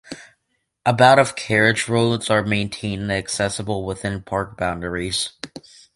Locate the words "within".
3.85-4.23